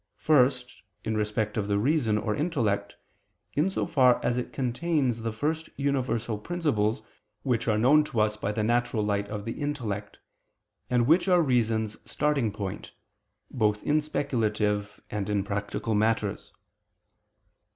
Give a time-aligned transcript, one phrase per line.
[0.17, 2.95] First, in respect of the reason or intellect,
[3.53, 7.03] in so far as it contains the first universal principles
[7.43, 10.17] which are known to us by the natural light of the intellect,
[10.89, 12.93] and which are reason's starting point,
[13.51, 16.51] both in speculative and in practical matters.